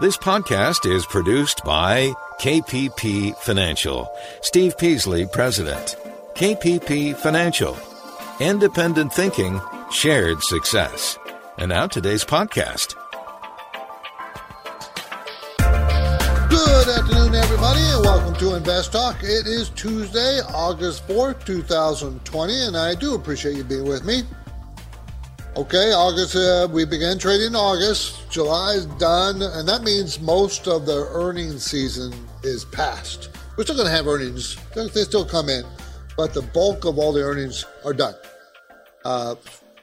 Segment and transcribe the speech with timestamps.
[0.00, 4.08] This podcast is produced by KPP Financial.
[4.42, 5.96] Steve Peasley, President.
[6.36, 7.76] KPP Financial.
[8.38, 11.18] Independent thinking, shared success.
[11.58, 12.94] And now today's podcast.
[15.58, 19.16] Good afternoon, everybody, and welcome to Invest Talk.
[19.24, 24.22] It is Tuesday, August 4th, 2020, and I do appreciate you being with me.
[25.56, 28.17] Okay, August, uh, we began trading in August.
[28.30, 33.30] July is done, and that means most of the earnings season is past.
[33.56, 35.64] We're still going to have earnings, they still come in,
[36.16, 38.14] but the bulk of all the earnings are done.
[39.04, 39.34] Uh,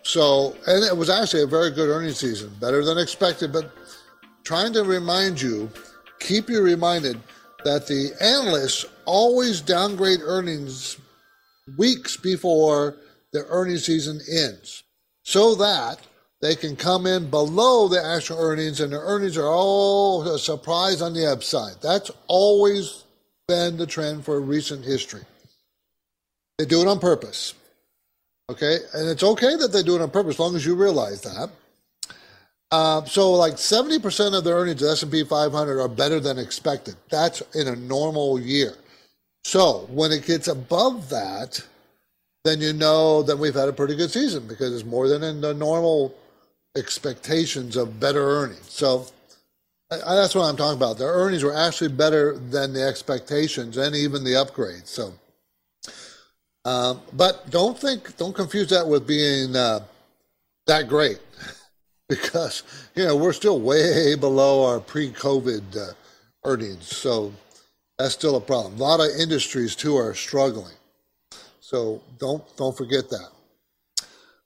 [0.04, 3.72] so, and it was actually a very good earnings season, better than expected, but
[4.44, 5.70] trying to remind you,
[6.20, 7.20] keep you reminded
[7.64, 10.98] that the analysts always downgrade earnings
[11.78, 12.96] weeks before
[13.34, 14.84] the earnings season ends
[15.24, 16.00] so that
[16.46, 21.02] they can come in below the actual earnings and the earnings are all a surprise
[21.02, 21.82] on the upside.
[21.82, 23.04] That's always
[23.48, 25.24] been the trend for recent history.
[26.60, 27.56] They do it on purpose.
[28.52, 31.22] Okay, and it's okay that they do it on purpose as long as you realize
[31.22, 31.50] that.
[32.70, 36.96] Uh, so, like 70% of the earnings of S&P 500 are better than expected.
[37.10, 38.74] That's in a normal year.
[39.44, 41.60] So, when it gets above that,
[42.44, 45.42] then you know that we've had a pretty good season because it's more than in
[45.42, 46.14] the normal
[46.76, 48.70] expectations of better earnings.
[48.70, 49.08] So
[49.92, 50.98] I, that's what I'm talking about.
[50.98, 54.88] The earnings were actually better than the expectations and even the upgrades.
[54.88, 55.14] So,
[56.66, 59.82] um, but don't think, don't confuse that with being uh,
[60.66, 61.20] that great,
[62.10, 62.64] because
[62.96, 65.94] you know we're still way below our pre-COVID uh,
[66.44, 66.88] earnings.
[66.88, 67.32] So
[68.00, 68.76] that's still a problem.
[68.76, 70.74] A lot of industries too are struggling.
[71.60, 73.35] So don't don't forget that.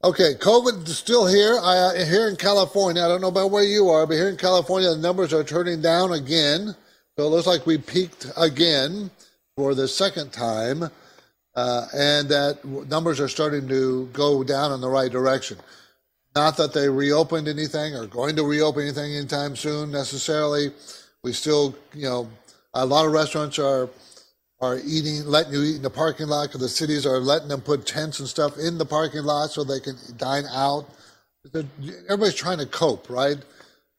[0.02, 1.60] Okay, COVID is still here.
[1.62, 4.38] I, uh, here in California, I don't know about where you are, but here in
[4.38, 6.74] California, the numbers are turning down again.
[7.18, 9.12] So it looks like we peaked again
[9.58, 10.84] for the second time,
[11.54, 15.58] uh, and that numbers are starting to go down in the right direction.
[16.34, 20.72] Not that they reopened anything or going to reopen anything anytime soon necessarily.
[21.26, 22.30] We still, you know,
[22.74, 23.90] a lot of restaurants are
[24.62, 27.62] are eating, letting you eat in the parking lot because the cities are letting them
[27.62, 30.86] put tents and stuff in the parking lot so they can dine out.
[31.54, 33.38] Everybody's trying to cope, right?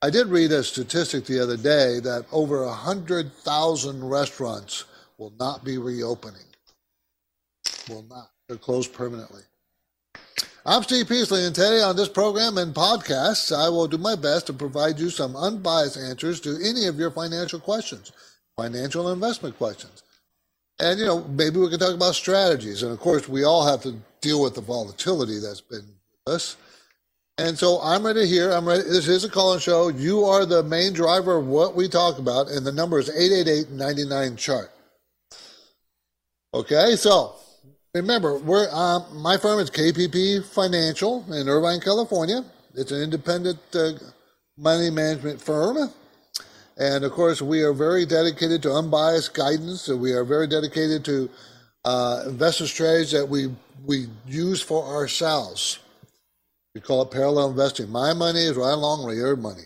[0.03, 4.85] I did read a statistic the other day that over 100,000 restaurants
[5.19, 6.41] will not be reopening.
[7.89, 8.31] Will not.
[8.49, 9.43] They're closed permanently.
[10.67, 14.47] I'm Steve Peasley, and today on this program and podcasts, I will do my best
[14.49, 18.13] to provide you some unbiased answers to any of your financial questions,
[18.57, 20.00] financial investment questions.
[20.81, 22.83] And, you know, maybe we can talk about strategies.
[22.83, 25.87] And of course, we all have to deal with the volatility that's been
[26.27, 26.57] with us.
[27.39, 28.51] And so I'm ready here.
[28.51, 28.83] I'm ready.
[28.83, 29.89] This is a call in show.
[29.89, 33.71] You are the main driver of what we talk about, and the number is 888
[33.71, 34.71] 99 chart.
[36.53, 37.37] Okay, so
[37.95, 42.45] remember, we're um, my firm is KPP Financial in Irvine, California.
[42.75, 43.93] It's an independent uh,
[44.59, 45.91] money management firm.
[46.81, 49.87] And of course, we are very dedicated to unbiased guidance.
[49.89, 51.29] We are very dedicated to
[51.85, 53.55] uh, investment strategies that we
[53.85, 55.79] we use for ourselves.
[56.75, 57.91] We call it parallel investing.
[57.91, 59.65] My money is right along with your money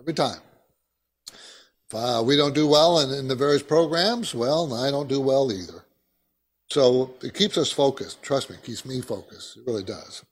[0.00, 0.40] every time.
[1.28, 5.20] If uh, we don't do well in, in the various programs, well, I don't do
[5.20, 5.84] well either.
[6.68, 8.22] So it keeps us focused.
[8.22, 9.56] Trust me, it keeps me focused.
[9.56, 10.24] It really does.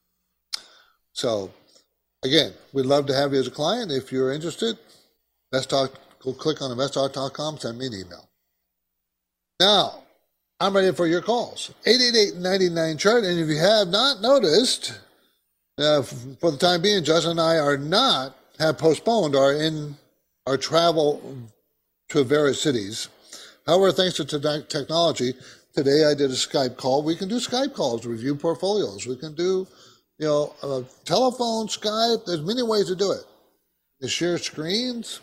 [1.13, 1.53] So
[2.25, 3.93] again, we'd love to have you as a client.
[3.93, 4.79] If you're interested,
[5.53, 5.93] let's talk
[6.25, 8.29] go click on investtalk.com, send me an email.
[9.61, 10.03] Now,
[10.61, 11.73] I'm ready for your calls.
[11.87, 13.25] 888-99 chart.
[13.25, 14.99] And if you have not noticed,
[15.79, 19.97] uh, for the time being, Justin and I are not have postponed our in
[20.47, 21.37] our travel
[22.11, 23.09] to various cities.
[23.67, 25.35] However, thanks to te- technology,
[25.75, 27.03] today I did a Skype call.
[27.03, 29.07] We can do Skype calls review portfolios.
[29.07, 29.67] We can do,
[30.19, 32.27] you know, a telephone, Skype.
[32.27, 33.25] There's many ways to do it.
[34.01, 35.21] You share screens.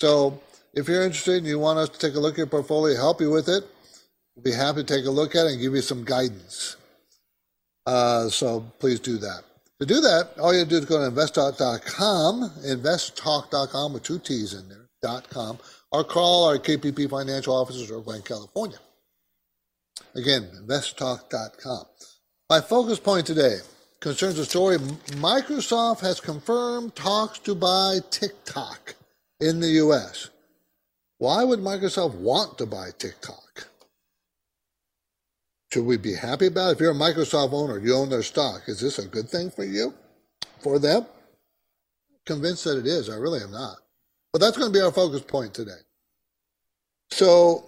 [0.00, 0.40] So
[0.74, 3.20] if you're interested and you want us to take a look at your portfolio, help
[3.20, 3.64] you with it,
[4.34, 6.76] we'll be happy to take a look at it and give you some guidance.
[7.86, 9.42] Uh, so please do that.
[9.80, 14.18] To do that, all you have to do is go to investtalk.com, investtalk.com with two
[14.18, 15.58] T's in there, dot .com,
[15.92, 18.78] or call our KPP financial officers over in California.
[20.14, 21.84] Again, investtalk.com.
[22.48, 23.58] My focus point today
[24.00, 28.95] concerns the story Microsoft has confirmed talks to buy TikTok
[29.40, 30.30] in the US.
[31.18, 33.68] Why would Microsoft want to buy TikTok?
[35.72, 36.72] Should we be happy about it?
[36.72, 39.64] If you're a Microsoft owner, you own their stock, is this a good thing for
[39.64, 39.94] you?
[40.60, 41.06] For them?
[42.26, 43.08] convinced that it is.
[43.08, 43.76] I really am not.
[44.32, 45.80] But that's going to be our focus point today.
[47.10, 47.64] So,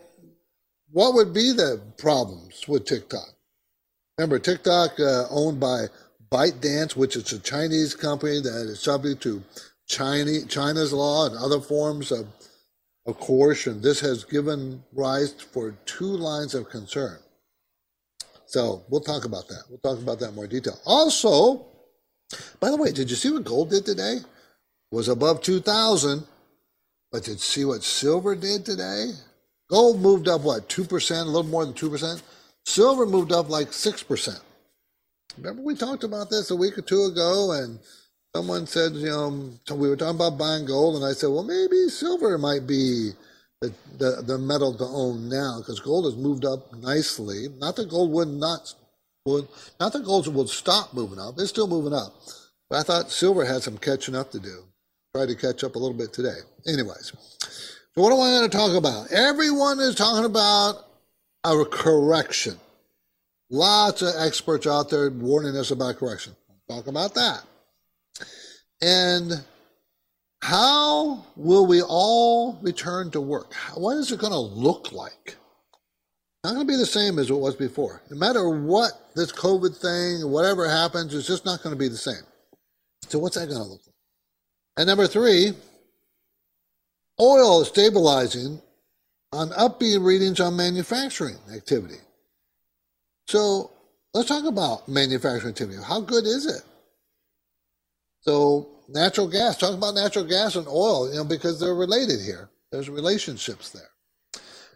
[0.91, 3.29] what would be the problems with TikTok?
[4.19, 5.87] Remember, TikTok uh, owned by
[6.31, 9.43] ByteDance, which is a Chinese company that is subject to
[9.89, 12.27] China, China's law and other forms of,
[13.07, 13.81] of coercion.
[13.81, 17.19] This has given rise for two lines of concern.
[18.47, 19.65] So we'll talk about that.
[19.69, 20.79] We'll talk about that in more detail.
[20.87, 21.67] Also,
[22.61, 24.17] by the way, did you see what gold did today?
[24.17, 26.25] It was above 2,000,
[27.11, 29.11] but did you see what silver did today?
[29.71, 32.23] Gold moved up, what, 2%, a little more than 2%?
[32.65, 34.41] Silver moved up like 6%.
[35.37, 37.79] Remember we talked about this a week or two ago, and
[38.35, 41.89] someone said, you know, we were talking about buying gold, and I said, well, maybe
[41.89, 43.13] silver might be
[43.61, 47.49] the, the, the metal to own now because gold has moved up nicely.
[47.59, 48.75] Not that gold would not
[49.27, 49.49] would
[49.79, 52.15] not that gold would stop moving up; it's still moving up.
[52.71, 54.63] But I thought silver had some catching up to do.
[55.15, 56.39] Try to catch up a little bit today.
[56.67, 57.13] Anyways,
[57.95, 59.11] so what am I going to talk about?
[59.11, 60.87] Everyone is talking about
[61.45, 62.57] a correction.
[63.51, 66.37] Lots of experts out there warning us about correction.
[66.69, 67.43] Talk about that.
[68.81, 69.45] And
[70.43, 73.55] how will we all return to work?
[73.75, 75.37] What is it going to look like?
[76.45, 78.03] Not going to be the same as it was before.
[78.11, 81.97] No matter what this COVID thing, whatever happens, it's just not going to be the
[81.97, 82.23] same.
[83.09, 83.95] So, what's that going to look like?
[84.77, 85.53] And number three,
[87.21, 88.63] oil is stabilizing
[89.33, 91.99] on upbeat readings on manufacturing activity.
[93.27, 93.71] So
[94.15, 95.79] let's talk about manufacturing activity.
[95.83, 96.63] How good is it?
[98.21, 102.51] So natural gas, talk about natural gas and oil, you know, because they're related here.
[102.71, 103.91] There's relationships there.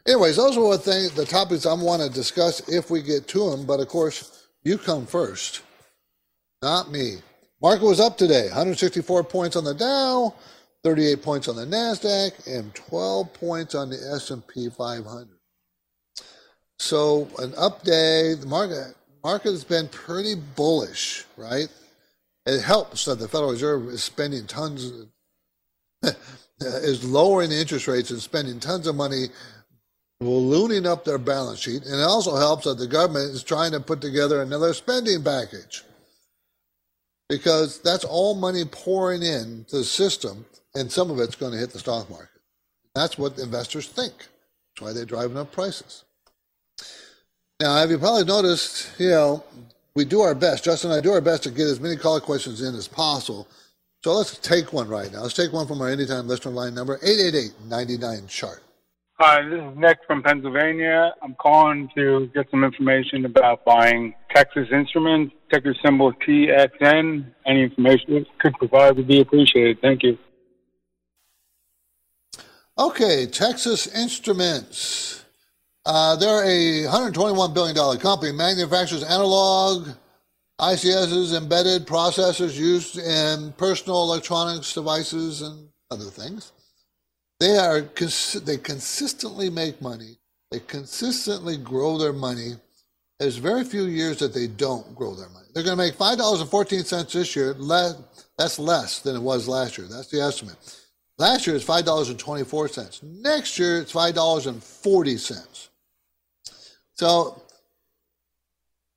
[0.06, 3.50] Anyways, those are what things, the topics I want to discuss if we get to
[3.50, 3.67] them.
[3.67, 5.62] But of course, you come first,
[6.61, 7.17] not me.
[7.61, 10.35] Market was up today, 164 points on the Dow,
[10.83, 15.29] 38 points on the Nasdaq, and 12 points on the S&P 500.
[16.81, 21.69] So an up day, the market market has been pretty bullish, right?
[22.47, 24.91] It helps that the Federal Reserve is spending tons,
[26.61, 29.27] is lowering the interest rates and spending tons of money,
[30.21, 33.81] ballooning up their balance sheet, and it also helps that the government is trying to
[33.81, 35.83] put together another spending package
[37.29, 40.44] because that's all money pouring in to the system,
[40.75, 42.29] and some of it's going to hit the stock market.
[42.94, 44.12] That's what investors think.
[44.19, 46.05] That's why they're driving up prices.
[47.59, 49.44] Now, have you probably noticed, you know,
[49.94, 52.21] we do our best, Justin and I do our best to get as many caller
[52.21, 53.47] questions in as possible.
[54.03, 55.23] So let's take one right now.
[55.23, 58.62] Let's take one from our anytime listener line number 888-99 chart.
[59.21, 61.15] Hi, this is Nick from Pennsylvania.
[61.23, 67.27] I'm calling to get some information about buying Texas Instruments, ticker symbol TXN.
[67.47, 69.81] Any information you could provide would be appreciated.
[69.81, 70.19] Thank you.
[72.77, 75.21] Okay, Texas Instruments.
[75.84, 79.88] Uh, they're a $121 billion company, manufactures analog
[80.61, 86.52] ICSs, embedded processors used in personal electronics devices and other things.
[87.40, 90.19] They are they consistently make money.
[90.52, 92.52] They consistently grow their money.
[93.19, 95.49] There's very few years that they don't grow their money.
[95.52, 97.56] They're going to make five dollars and fourteen cents this year.
[98.38, 99.88] that's less than it was last year.
[99.88, 100.56] That's the estimate.
[101.19, 103.03] Last year it's five dollars and twenty four cents.
[103.03, 105.70] Next year it's five dollars and forty cents.
[106.94, 107.41] So,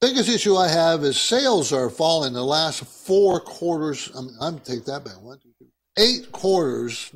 [0.02, 4.12] biggest issue I have is sales are falling the last four quarters.
[4.16, 5.22] I'm, I'm take that back.
[5.22, 7.12] One, two, three, eight quarters,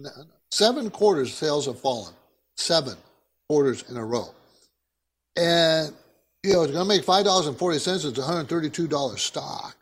[0.51, 2.13] seven quarters sales have fallen.
[2.55, 2.95] Seven
[3.47, 4.29] quarters in a row.
[5.35, 5.93] And,
[6.43, 7.75] you know, it's going to make $5.40.
[7.75, 9.77] It's $132 stock.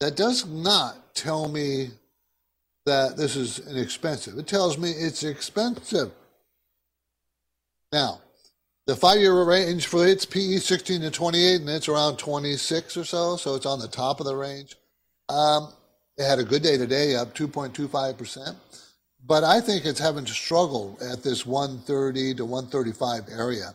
[0.00, 1.90] That does not tell me
[2.86, 4.38] that this is inexpensive.
[4.38, 6.10] It tells me it's expensive.
[7.92, 8.20] Now,
[8.86, 13.36] the five-year range for its PE 16 to 28, and it's around 26 or so,
[13.36, 14.76] so it's on the top of the range.
[15.28, 15.72] Um,
[16.16, 18.56] it had a good day today, up 2.25%,
[19.24, 23.74] but I think it's having to struggle at this 130 to 135 area.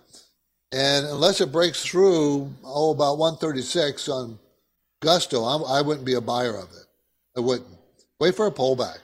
[0.74, 4.38] And unless it breaks through, oh, about 136 on
[5.00, 6.86] Gusto, I, I wouldn't be a buyer of it.
[7.38, 7.70] I wouldn't.
[8.20, 8.98] Wait for a pullback.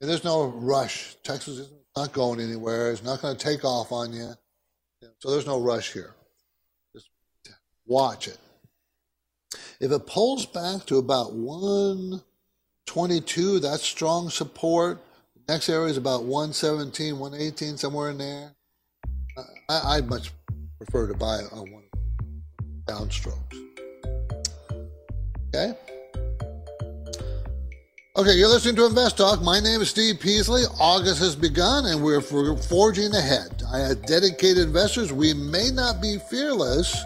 [0.00, 1.16] And there's no rush.
[1.24, 2.92] Texas is not going anywhere.
[2.92, 4.34] It's not going to take off on you.
[5.18, 6.14] So there's no rush here.
[6.94, 7.10] Just
[7.86, 8.38] watch it.
[9.80, 15.00] If it pulls back to about 122, that's strong support.
[15.48, 18.52] Next area is about 117, 118, somewhere in there.
[19.68, 20.32] I, I'd much
[20.78, 21.84] prefer to buy a one
[22.86, 23.54] downstrokes.
[25.48, 25.74] Okay?
[28.18, 29.42] Okay, you're listening to Invest Talk.
[29.42, 30.62] My name is Steve Peasley.
[30.80, 33.62] August has begun and we're forging ahead.
[33.72, 35.12] I have dedicated investors.
[35.12, 37.00] We may not be fearless,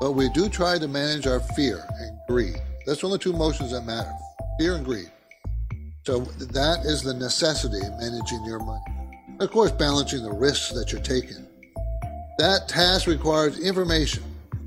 [0.00, 2.56] but we do try to manage our fear and greed.
[2.86, 4.10] That's one of the two emotions that matter
[4.58, 5.10] fear and greed.
[6.06, 8.84] So that is the necessity of managing your money.
[9.40, 11.46] Of course, balancing the risks that you're taking.
[12.38, 14.22] That task requires information,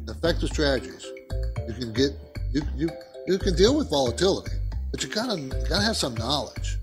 [0.08, 1.08] effective strategies.
[1.68, 2.12] You can get
[2.54, 2.90] you you
[3.26, 4.52] you can deal with volatility,
[4.92, 6.78] but you gotta gotta have some knowledge.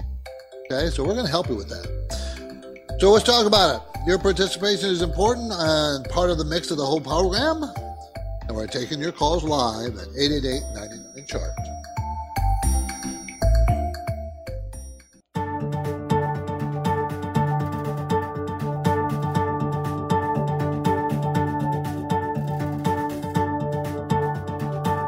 [0.70, 2.96] Okay, so we're gonna help you with that.
[3.00, 4.06] So let's talk about it.
[4.06, 7.62] Your participation is important and part of the mix of the whole program.
[8.46, 11.50] And we're taking your calls live at 888 99 chart.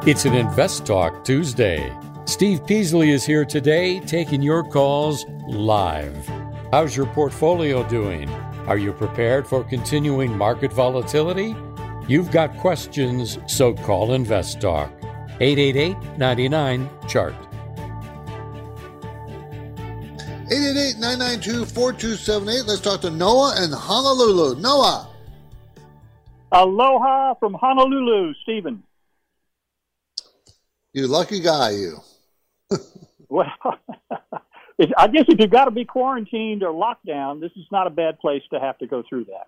[0.06, 1.92] It's an Invest Talk Tuesday.
[2.36, 6.14] Steve Peasley is here today taking your calls live.
[6.70, 8.28] How's your portfolio doing?
[8.66, 11.56] Are you prepared for continuing market volatility?
[12.06, 14.92] You've got questions, so call Invest Talk.
[15.40, 17.34] 888 99 Chart.
[20.52, 22.66] 888 992 4278.
[22.66, 24.60] Let's talk to Noah in Honolulu.
[24.60, 25.08] Noah.
[26.52, 28.82] Aloha from Honolulu, Stephen.
[30.92, 32.02] You lucky guy, you.
[33.28, 33.46] Well,
[34.96, 37.90] I guess if you've got to be quarantined or locked down, this is not a
[37.90, 39.46] bad place to have to go through that.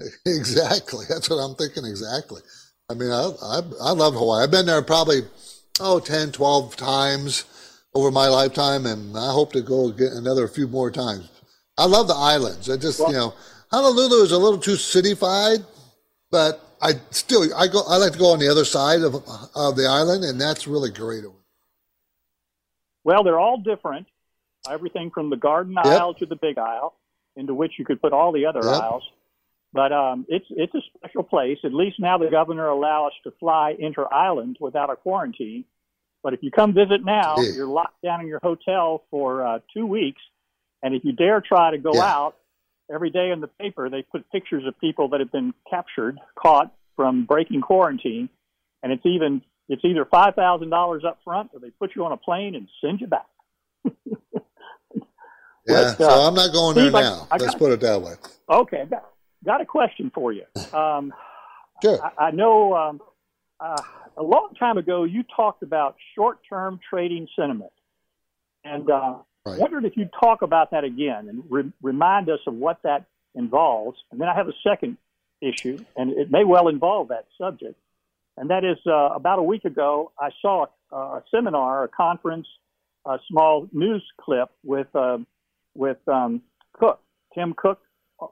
[0.26, 1.06] Exactly.
[1.08, 1.86] That's what I'm thinking.
[1.86, 2.42] Exactly.
[2.90, 4.44] I mean, I, I, I love Hawaii.
[4.44, 5.22] I've been there probably,
[5.80, 7.44] oh, 10, 12 times
[7.94, 11.30] over my lifetime, and I hope to go get another few more times.
[11.78, 12.68] I love the islands.
[12.68, 13.34] I just, well, you know,
[13.70, 15.64] Honolulu is a little too cityfied,
[16.30, 19.14] but I still I go I like to go on the other side of
[19.54, 21.24] of the island, and that's really great.
[23.06, 24.08] Well, they're all different.
[24.68, 25.86] Everything from the Garden yep.
[25.86, 26.92] Isle to the Big Isle,
[27.36, 28.82] into which you could put all the other yep.
[28.82, 29.04] isles.
[29.72, 31.58] But um, it's it's a special place.
[31.62, 35.64] At least now the governor allows us to fly inter island without a quarantine.
[36.24, 37.52] But if you come visit now, yeah.
[37.54, 40.20] you're locked down in your hotel for uh, two weeks,
[40.82, 42.02] and if you dare try to go yeah.
[42.02, 42.36] out,
[42.92, 46.74] every day in the paper they put pictures of people that have been captured, caught
[46.96, 48.28] from breaking quarantine,
[48.82, 52.12] and it's even it's either five thousand dollars up front or they put you on
[52.12, 53.26] a plane and send you back.
[55.66, 57.26] yeah, so uh, I'm not going Steve, there now.
[57.30, 58.14] I, I Let's got, put it that way.
[58.50, 59.10] Okay, got,
[59.44, 60.44] got a question for you.
[60.72, 61.12] Um,
[61.82, 62.00] sure.
[62.02, 63.00] I, I know um,
[63.60, 63.80] uh,
[64.16, 67.72] a long time ago you talked about short-term trading sentiment,
[68.64, 69.60] and uh, Right.
[69.60, 73.04] Wondered if you'd talk about that again and re- remind us of what that
[73.36, 73.96] involves.
[74.10, 74.96] And then I have a second
[75.40, 77.78] issue, and it may well involve that subject.
[78.36, 82.46] And that is uh, about a week ago, I saw a, a, seminar, a conference,
[83.06, 85.18] a small news clip with uh,
[85.74, 87.00] with um, Cook,
[87.34, 87.80] Tim Cook,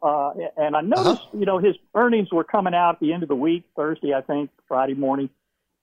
[0.02, 1.38] uh, and I noticed, uh-huh.
[1.38, 4.23] you know, his earnings were coming out at the end of the week, Thursday, I
[4.23, 5.28] think, Friday morning,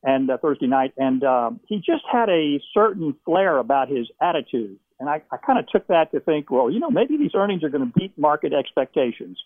[0.04, 4.80] and uh, Thursday night, and um, he just had a certain flair about his attitude.
[5.00, 7.64] And I, I kind of took that to think, well, you know, maybe these earnings
[7.64, 9.38] are going to beat market expectations.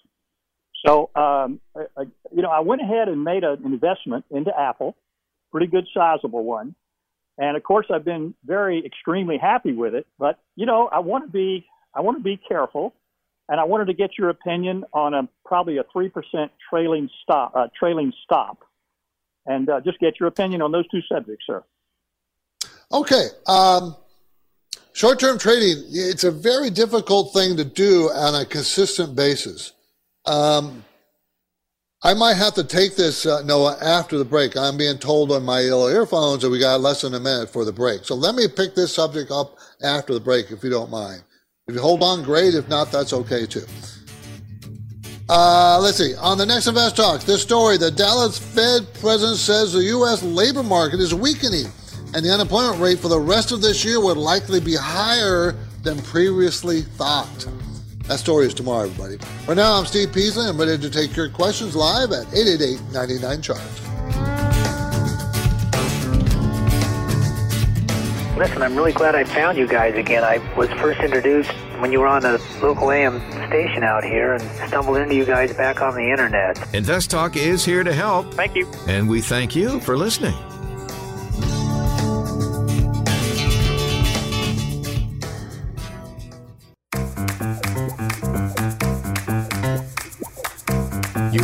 [0.86, 4.96] So, um, I, you know, I went ahead and made an investment into Apple,
[5.52, 6.76] pretty good, sizable one.
[7.38, 10.08] And of course, I've been very extremely happy with it.
[10.18, 12.94] But you know, I want to be I want to be careful,
[13.50, 17.54] and I wanted to get your opinion on a probably a three percent trailing stop
[17.56, 18.60] uh, trailing stop,
[19.46, 21.64] and uh, just get your opinion on those two subjects, sir.
[22.92, 23.28] Okay.
[23.48, 23.96] Um,
[24.96, 29.74] Short term trading, it's a very difficult thing to do on a consistent basis.
[30.26, 30.84] Um,
[32.04, 34.56] I might have to take this, uh, Noah, after the break.
[34.56, 37.74] I'm being told on my earphones that we got less than a minute for the
[37.74, 38.06] break.
[38.06, 41.24] So let me pick this subject up after the break, if you don't mind.
[41.68, 42.54] If you hold on, great.
[42.54, 43.66] If not, that's okay too.
[45.28, 46.14] Uh, let's see.
[46.18, 50.22] On the next Invest Talk, this story the Dallas Fed president says the U.S.
[50.22, 51.66] labor market is weakening
[52.14, 55.98] and the unemployment rate for the rest of this year would likely be higher than
[56.04, 57.48] previously thought.
[58.08, 59.18] That story is tomorrow, everybody.
[59.46, 60.48] For now, I'm Steve Peasley.
[60.48, 63.62] I'm ready to take your questions live at 888 99 Chart.
[68.38, 70.24] Listen, I'm really glad I found you guys again.
[70.24, 74.42] I was first introduced when you were on a local AM station out here and
[74.68, 76.76] stumbled into you guys back on the internet.
[76.76, 78.34] Invest Talk is here to help.
[78.34, 78.70] Thank you.
[78.88, 80.36] And we thank you for listening.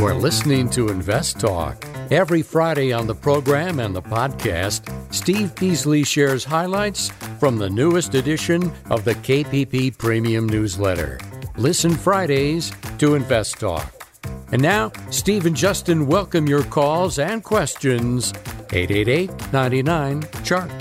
[0.01, 1.85] You are listening to Invest Talk.
[2.09, 4.81] Every Friday on the program and the podcast,
[5.13, 11.19] Steve Peasley shares highlights from the newest edition of the KPP Premium Newsletter.
[11.55, 14.07] Listen Fridays to Invest Talk.
[14.51, 18.33] And now, Steve and Justin welcome your calls and questions.
[18.73, 20.71] 888 99 Chart.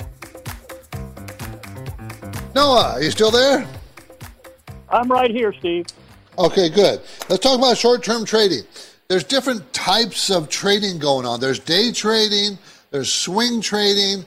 [2.55, 3.69] Noah, are you still there?
[4.89, 5.85] I'm right here, Steve.
[6.39, 7.03] Okay, good.
[7.29, 8.65] Let's talk about short term trading.
[9.11, 11.41] There's different types of trading going on.
[11.41, 12.57] There's day trading,
[12.93, 14.25] there's swing trading,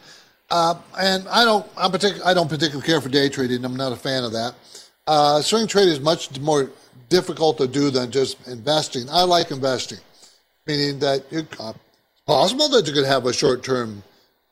[0.51, 3.63] uh, and I don't, I'm partic- I don't particularly care for day trading.
[3.63, 4.55] I'm not a fan of that.
[5.07, 6.69] Uh, swing trading is much more
[7.07, 9.09] difficult to do than just investing.
[9.09, 9.99] I like investing,
[10.67, 11.71] meaning that it's uh,
[12.27, 14.03] possible that you could have a short term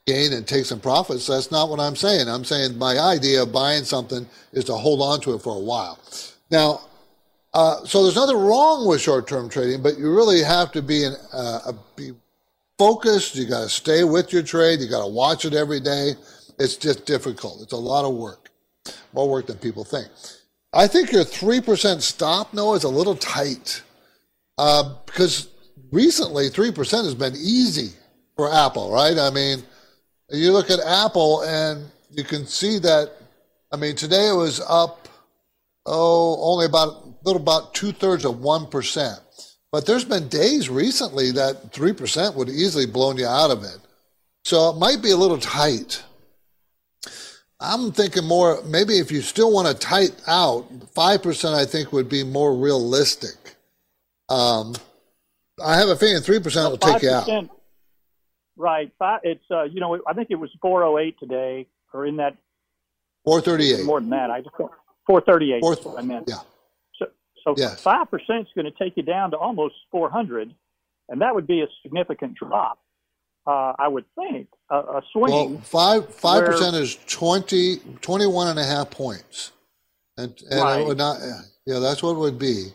[0.08, 1.28] gain and take some profits.
[1.28, 2.30] That's not what I'm saying.
[2.30, 5.60] I'm saying my idea of buying something is to hold on to it for a
[5.60, 6.00] while.
[6.50, 6.80] Now,
[7.54, 11.14] uh, so there's nothing wrong with short-term trading, but you really have to be in,
[11.34, 12.12] uh, be
[12.78, 13.36] focused.
[13.36, 14.80] You got to stay with your trade.
[14.80, 16.14] You got to watch it every day.
[16.60, 17.62] It's just difficult.
[17.62, 18.50] It's a lot of work,
[19.14, 20.08] more work than people think.
[20.74, 23.82] I think your three percent stop, Noah, is a little tight
[24.58, 25.50] uh, because
[25.92, 27.90] recently three percent has been easy
[28.38, 29.18] for Apple, right?
[29.18, 29.64] I mean,
[30.30, 33.12] you look at Apple and you can see that.
[33.72, 35.08] I mean, today it was up,
[35.86, 39.20] oh, only about little about two thirds of one percent.
[39.72, 43.78] But there's been days recently that three percent would easily blown you out of it.
[44.44, 46.04] So it might be a little tight.
[47.60, 51.94] I'm thinking more maybe if you still want to tight out, five percent I think
[51.94, 53.56] would be more realistic.
[54.30, 54.76] Um,
[55.64, 57.30] I have a feeling three percent will take you out.
[58.58, 58.92] Right.
[59.24, 62.36] It's uh, you know I think it was 408 today or in that
[63.26, 63.86] 438.
[63.86, 64.32] More than that.
[64.32, 65.62] I just 438.
[65.62, 66.26] Four, I meant.
[66.28, 66.36] Yeah.
[67.44, 70.54] So five percent is going to take you down to almost 400,
[71.10, 72.80] and that would be a significant drop.
[73.48, 75.32] Uh, I would think a, a swing.
[75.32, 79.52] Well, five five percent is 20, 21 and a half points,
[80.18, 80.82] and and right.
[80.82, 81.20] it would not.
[81.66, 82.68] Yeah, that's what it would be.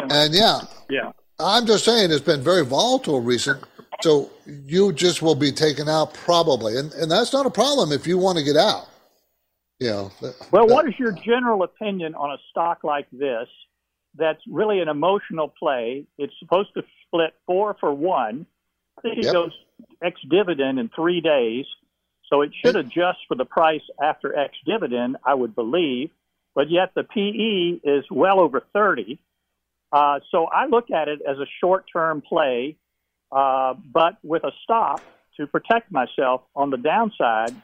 [0.00, 1.12] And yeah, yeah.
[1.38, 3.62] I'm just saying it's been very volatile recent.
[4.00, 8.06] So you just will be taken out probably, and and that's not a problem if
[8.06, 8.86] you want to get out.
[9.80, 10.12] You know.
[10.50, 13.48] well, that, what is your general opinion on a stock like this?
[14.14, 16.06] That's really an emotional play.
[16.16, 18.46] It's supposed to split four for one.
[18.98, 19.32] I think it yep.
[19.32, 19.52] goes
[20.02, 21.66] ex dividend in three days,
[22.28, 26.10] so it should adjust for the price after ex dividend, I would believe.
[26.54, 29.20] But yet the PE is well over 30.
[29.92, 32.76] Uh, so I look at it as a short term play
[33.30, 35.00] uh, but with a stop
[35.36, 37.54] to protect myself on the downside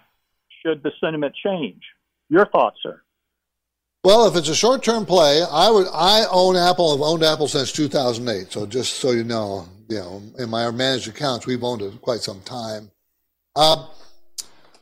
[0.62, 1.82] should the sentiment change.
[2.28, 3.00] Your thoughts, sir?
[4.04, 5.86] Well, if it's a short-term play, I would.
[5.90, 6.92] I own Apple.
[6.92, 8.52] I've owned Apple since 2008.
[8.52, 12.20] So just so you know, you know, in my managed accounts, we've owned it quite
[12.20, 12.90] some time.
[13.56, 13.86] Uh,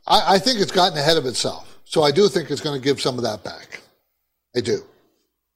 [0.09, 1.79] I, I think it's gotten ahead of itself.
[1.85, 3.83] So I do think it's going to give some of that back.
[4.57, 4.83] I do,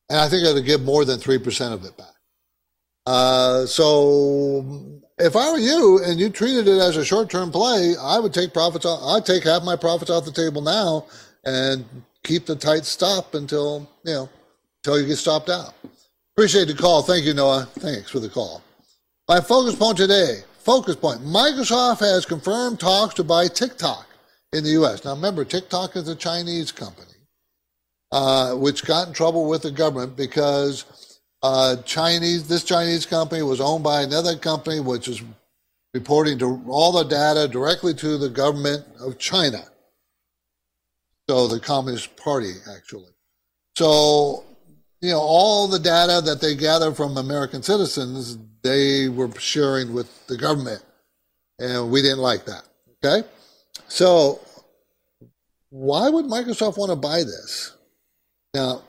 [0.08, 2.14] and I think it'll give more than three percent of it back.
[3.04, 7.94] Uh, so if I were you and you treated it as a short term play,
[8.00, 8.86] I would take profits.
[8.86, 11.06] Off, I'd take half my profits off the table now
[11.44, 11.84] and
[12.26, 14.28] keep the tight stop until you know
[14.84, 15.74] until you get stopped out.
[16.36, 17.02] Appreciate the call.
[17.02, 17.68] Thank you, Noah.
[17.78, 18.62] Thanks for the call.
[19.28, 20.42] My focus point today.
[20.58, 21.20] Focus point.
[21.20, 24.06] Microsoft has confirmed talks to buy TikTok
[24.52, 25.04] in the U.S.
[25.04, 27.14] Now, remember, TikTok is a Chinese company,
[28.10, 33.60] uh, which got in trouble with the government because uh, Chinese, this Chinese company was
[33.60, 35.22] owned by another company, which is
[35.94, 39.64] reporting to all the data directly to the government of China.
[41.28, 43.10] So the Communist Party, actually.
[43.76, 44.44] So,
[45.00, 50.26] you know, all the data that they gather from American citizens, they were sharing with
[50.28, 50.82] the government.
[51.58, 52.62] And we didn't like that.
[53.04, 53.26] Okay?
[53.88, 54.40] So,
[55.70, 57.72] why would Microsoft want to buy this?
[58.54, 58.82] Now,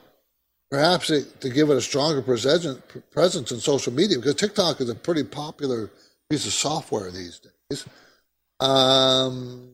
[0.70, 4.94] perhaps it, to give it a stronger presence in social media because TikTok is a
[4.94, 5.90] pretty popular
[6.30, 7.86] piece of software these days.
[8.60, 9.67] Um,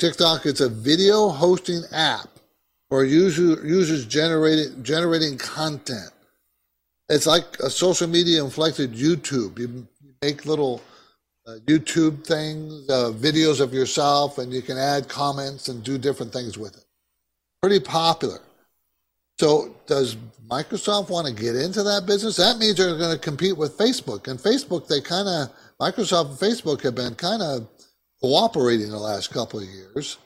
[0.00, 2.30] TikTok is a video hosting app
[2.88, 6.10] for user, users generating generating content.
[7.10, 9.58] It's like a social media inflected YouTube.
[9.58, 9.86] You
[10.22, 10.80] make little
[11.46, 16.32] uh, YouTube things, uh, videos of yourself, and you can add comments and do different
[16.32, 16.84] things with it.
[17.60, 18.38] Pretty popular.
[19.38, 20.16] So does
[20.48, 22.36] Microsoft want to get into that business?
[22.36, 24.28] That means they're going to compete with Facebook.
[24.28, 27.68] And Facebook, they kind of, Microsoft and Facebook have been kind of
[28.22, 30.18] cooperating the last couple of years.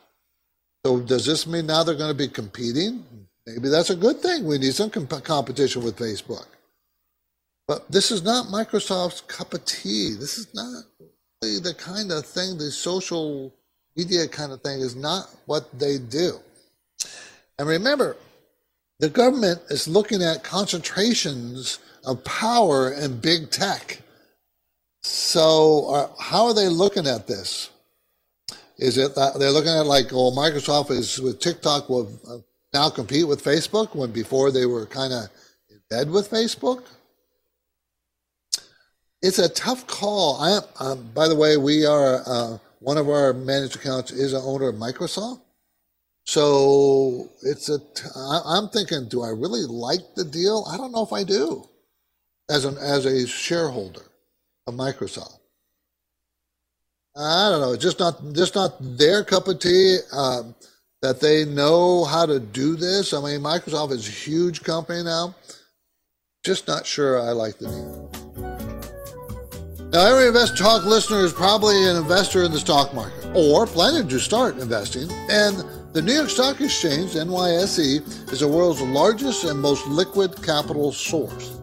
[0.85, 3.05] So does this mean now they're going to be competing?
[3.47, 4.45] Maybe that's a good thing.
[4.45, 6.47] We need some comp- competition with Facebook.
[7.67, 10.15] But this is not Microsoft's cup of tea.
[10.19, 10.85] This is not
[11.43, 13.55] really the kind of thing, the social
[13.97, 16.39] media kind of thing is not what they do.
[17.59, 18.17] And remember,
[18.99, 24.01] the government is looking at concentrations of power in big tech.
[25.03, 27.71] So, uh, how are they looking at this?
[28.79, 32.39] Is it that they're looking at like, oh, Microsoft is with TikTok will uh,
[32.73, 35.29] now compete with Facebook when before they were kind of
[35.71, 36.83] in bed with Facebook?
[39.23, 40.37] It's a tough call.
[40.41, 44.43] I, um, by the way, we are uh, one of our managed accounts is an
[44.45, 45.41] owner of Microsoft.
[46.27, 47.79] So it's a.
[47.79, 50.67] T- I'm thinking, do I really like the deal?
[50.71, 51.69] I don't know if I do,
[52.51, 54.03] as an as a shareholder
[54.67, 55.39] of Microsoft.
[57.17, 57.73] I don't know.
[57.73, 59.99] It's just not just not their cup of tea.
[60.13, 60.55] Um,
[61.05, 63.13] that they know how to do this.
[63.13, 65.35] I mean, Microsoft is a huge company now.
[66.43, 68.11] Just not sure I like the deal.
[69.93, 74.09] Now, every Invest Talk listener is probably an investor in the stock market or planning
[74.09, 75.11] to start investing.
[75.29, 80.91] And the New York Stock Exchange, NYSE, is the world's largest and most liquid capital
[80.91, 81.61] source.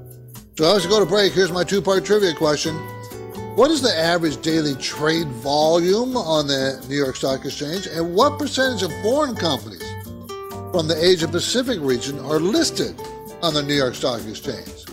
[0.56, 2.78] So as we go to break, here's my two part trivia question.
[3.56, 8.40] What is the average daily trade volume on the New York Stock Exchange, and what
[8.40, 9.84] percentage of foreign companies
[10.72, 12.98] from the Asia Pacific region are listed
[13.42, 14.86] on the New York Stock Exchange?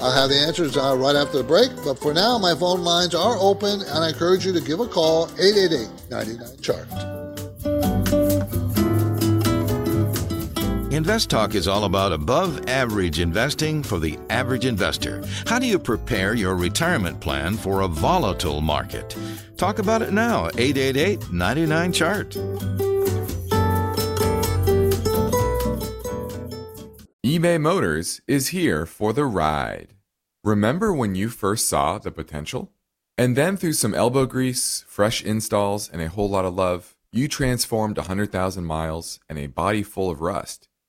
[0.00, 3.14] I'll have the answers uh, right after the break, but for now, my phone lines
[3.14, 7.15] are open, and I encourage you to give a call 888 99 Chart.
[10.96, 15.22] Invest Talk is all about above average investing for the average investor.
[15.46, 19.14] How do you prepare your retirement plan for a volatile market?
[19.58, 22.30] Talk about it now, 888 99 Chart.
[27.26, 29.92] eBay Motors is here for the ride.
[30.42, 32.72] Remember when you first saw the potential?
[33.18, 37.28] And then through some elbow grease, fresh installs, and a whole lot of love, you
[37.28, 40.70] transformed 100,000 miles and a body full of rust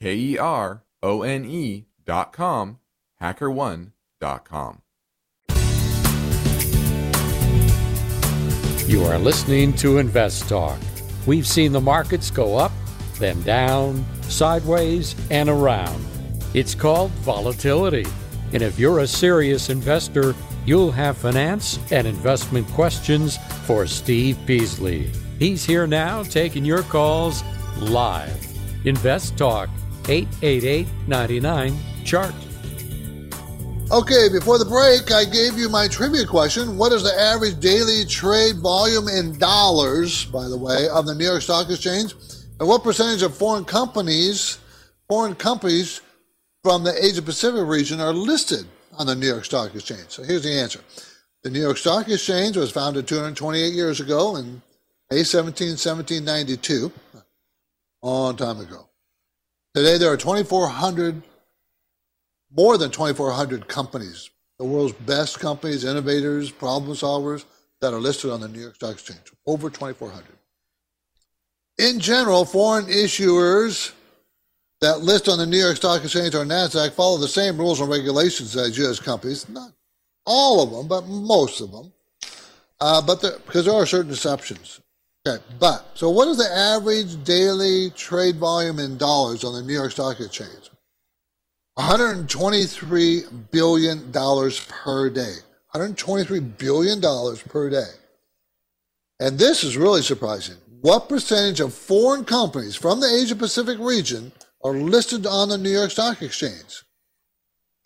[0.00, 2.78] K E R O N E dot com,
[3.20, 4.80] hackerone dot com.
[8.86, 10.78] You are listening to Invest Talk.
[11.26, 12.72] We've seen the markets go up,
[13.18, 16.04] then down, sideways, and around.
[16.54, 18.06] It's called volatility.
[18.52, 20.34] And if you're a serious investor,
[20.64, 25.12] you'll have finance and investment questions for Steve Peasley.
[25.38, 27.44] He's here now taking your calls
[27.78, 28.44] live.
[28.84, 29.68] Invest Talk
[30.10, 32.34] 888 99 chart.
[33.92, 36.76] Okay, before the break, I gave you my trivia question.
[36.76, 41.24] What is the average daily trade volume in dollars, by the way, of the New
[41.24, 42.14] York Stock Exchange?
[42.58, 44.58] And what percentage of foreign companies,
[45.08, 46.02] foreign companies
[46.62, 48.66] from the Asia Pacific region are listed
[48.98, 50.06] on the New York Stock Exchange?
[50.08, 50.80] So here's the answer.
[51.42, 54.60] The New York Stock Exchange was founded 228 years ago in
[55.10, 56.92] May 17, 1792,
[58.02, 58.89] a long time ago.
[59.74, 61.22] Today there are 2,400
[62.56, 67.44] more than 2,400 companies, the world's best companies, innovators, problem solvers
[67.80, 69.32] that are listed on the New York Stock Exchange.
[69.46, 70.26] Over 2,400.
[71.78, 73.92] In general, foreign issuers
[74.80, 77.88] that list on the New York Stock Exchange or NASDAQ follow the same rules and
[77.88, 78.98] regulations as U.S.
[78.98, 79.48] companies.
[79.48, 79.72] Not
[80.26, 81.92] all of them, but most of them.
[82.80, 84.80] Uh, but the, because there are certain exceptions.
[85.26, 89.74] Okay, but so what is the average daily trade volume in dollars on the New
[89.74, 90.70] York Stock Exchange?
[91.74, 95.34] 123 billion dollars per day.
[95.72, 97.90] 123 billion dollars per day.
[99.20, 100.56] And this is really surprising.
[100.80, 104.32] What percentage of foreign companies from the Asia Pacific region
[104.64, 106.82] are listed on the New York Stock Exchange?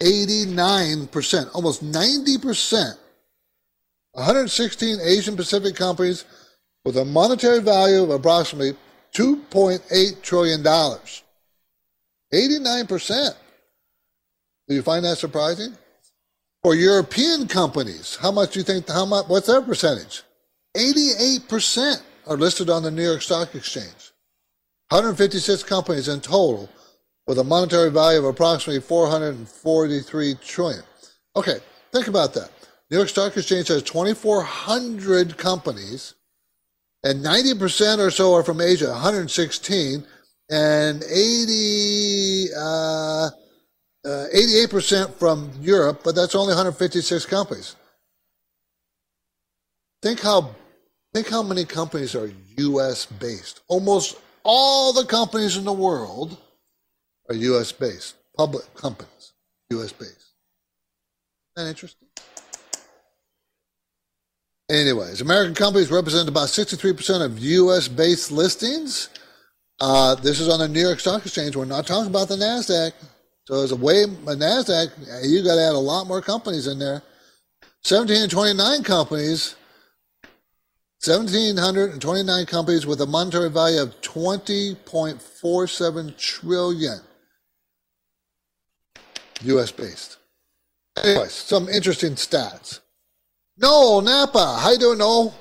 [0.01, 2.99] 89%, almost 90%.
[4.13, 6.25] 116 Asian Pacific companies
[6.85, 8.77] with a monetary value of approximately
[9.15, 10.63] $2.8 trillion.
[12.33, 13.35] 89%.
[14.69, 15.77] Do you find that surprising?
[16.63, 20.23] For European companies, how much do you think, how much, what's their percentage?
[20.77, 24.13] 88% are listed on the New York Stock Exchange.
[24.89, 26.69] 156 companies in total
[27.27, 30.83] with a monetary value of approximately 443 trillion.
[31.37, 31.59] Okay,
[31.93, 32.51] think about that.
[32.91, 36.15] New York Stock Exchange has 2,400 companies,
[37.05, 40.05] and 90% or so are from Asia, 116,
[40.51, 43.31] and 80, uh, uh,
[44.05, 47.77] 88% from Europe, but that's only 156 companies.
[50.03, 50.55] Think how
[51.15, 53.07] think how many companies are U.S.
[53.07, 53.61] based.
[53.69, 56.37] Almost all the companies in the world
[57.31, 57.73] are U.S.
[57.73, 59.33] based, public companies,
[59.71, 59.93] U.S.
[59.93, 60.11] based.
[61.57, 62.09] Isn't that interesting?
[64.75, 67.87] Anyways, American companies represent about 63% of U.S.
[67.87, 69.09] based listings.
[69.81, 71.55] Uh, this is on the New York Stock Exchange.
[71.55, 72.93] We're not talking about the NASDAQ.
[73.45, 76.81] So as a way, a NASDAQ, you got to add a lot more companies in
[76.81, 77.05] there.
[77.87, 79.55] 1729 companies,
[81.05, 86.99] 1,729 companies with a monetary value of 20.47 trillion.
[89.43, 90.17] US based.
[90.97, 92.81] Anyways, some interesting stats.
[93.57, 95.35] Noel Napa, how you doing, Noel?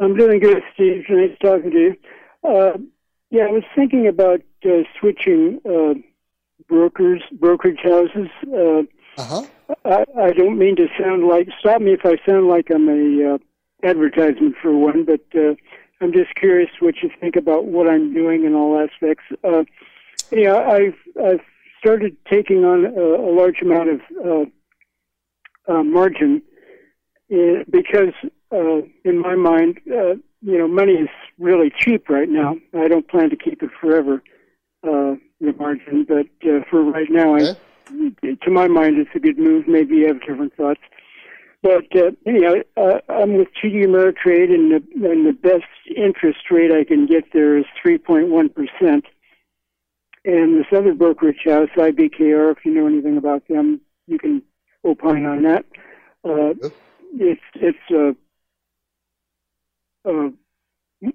[0.00, 1.04] I'm doing good, Steve.
[1.08, 1.96] Nice talking to you.
[2.42, 2.78] Uh,
[3.30, 5.94] yeah, I was thinking about uh, switching uh,
[6.68, 8.28] brokers, brokerage houses.
[8.46, 8.82] Uh,
[9.18, 9.42] uh-huh.
[9.84, 11.48] I, I don't mean to sound like.
[11.60, 13.38] Stop me if I sound like I'm a uh,
[13.82, 15.54] advertisement for one, but uh,
[16.00, 19.24] I'm just curious what you think about what I'm doing in all aspects.
[19.44, 19.64] Uh,
[20.30, 21.40] yeah, I've I've
[21.78, 24.00] started taking on a, a large amount of
[25.68, 26.42] uh, margin
[27.32, 28.14] uh, because,
[28.52, 32.56] uh, in my mind, uh, you know, money is really cheap right now.
[32.74, 34.22] I don't plan to keep it forever.
[34.86, 37.40] Uh, the margin, but uh, for right now, I,
[38.22, 39.66] to my mind, it's a good move.
[39.68, 40.80] Maybe you have different thoughts.
[41.62, 46.70] But uh, anyhow, uh, I'm with TD Ameritrade, and the, and the best interest rate
[46.72, 49.06] I can get there is 3.1 percent.
[50.24, 54.42] And this other brokerage house, IBKR, if you know anything about them, you can
[55.06, 55.64] on that.
[56.24, 56.54] Uh,
[57.14, 58.12] it's it's uh,
[60.08, 60.30] uh,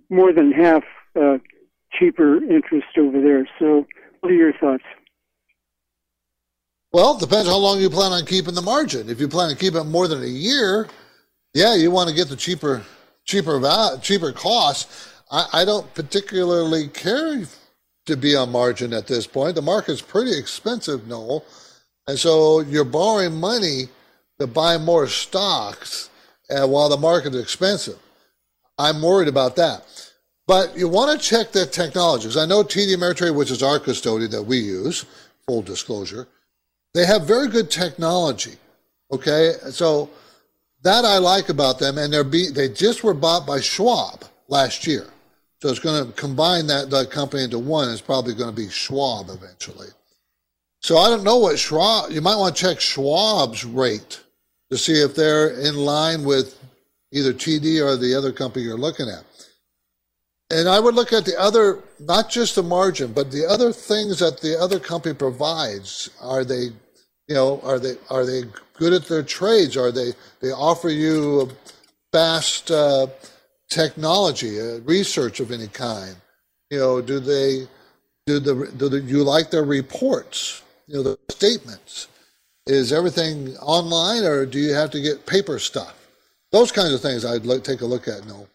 [0.10, 0.84] more than half
[1.20, 1.38] uh,
[1.92, 3.48] cheaper interest over there.
[3.60, 3.86] So
[4.22, 4.84] what are your thoughts?
[6.94, 9.10] Well, depends how long you plan on keeping the margin.
[9.10, 10.88] If you plan to keep it more than a year,
[11.54, 12.84] yeah, you want to get the cheaper,
[13.24, 13.62] cheaper,
[14.02, 14.90] cheaper cost.
[15.32, 17.46] I, I don't particularly care
[18.06, 19.56] to be on margin at this point.
[19.56, 21.46] The market's pretty expensive, Noel,
[22.08, 23.84] and so you're borrowing money
[24.40, 26.10] to buy more stocks,
[26.50, 28.00] uh, while the market is expensive.
[28.78, 29.86] I'm worried about that.
[30.48, 32.36] But you want to check their technologies.
[32.36, 35.06] I know TD Ameritrade, which is our custodian that we use,
[35.46, 36.28] full disclosure,
[36.94, 38.56] they have very good technology.
[39.12, 40.10] Okay, so
[40.84, 44.88] that I like about them, and they're be, they just were bought by Schwab last
[44.88, 45.06] year,
[45.62, 47.90] so it's going to combine that, that company into one.
[47.90, 49.90] It's probably going to be Schwab eventually.
[50.82, 52.12] So I don't know what Schwab.
[52.12, 54.20] You might want to check Schwab's rate
[54.72, 56.60] to see if they're in line with
[57.12, 59.24] either TD or the other company you're looking at.
[60.50, 64.20] And I would look at the other, not just the margin, but the other things
[64.20, 66.10] that the other company provides.
[66.20, 66.72] Are they,
[67.28, 69.78] You know, are they are they good at their trades?
[69.78, 71.52] Are they they offer you
[72.12, 73.08] fast uh,
[73.70, 76.16] technology, uh, research of any kind?
[76.72, 77.68] You know, do they
[78.26, 80.64] do the do the, you like their reports?
[80.92, 82.10] You know, the statements.
[82.68, 85.96] Is everything online, or do you have to get paper stuff?
[86.52, 88.28] Those kinds of things I'd look, take a look at.
[88.28, 88.46] No,